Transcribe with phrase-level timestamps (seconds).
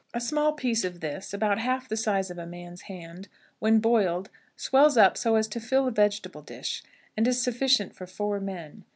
[0.15, 3.27] A small piece of this, about half the size of a man's hand,
[3.59, 6.81] when boiled, swells up so as to fill a vegetable dish,
[7.15, 8.83] and is sufficient for four men.